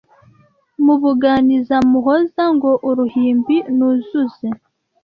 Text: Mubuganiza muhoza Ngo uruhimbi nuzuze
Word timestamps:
Mubuganiza 0.85 1.75
muhoza 1.91 2.43
Ngo 2.55 2.71
uruhimbi 2.89 3.55
nuzuze 3.75 4.47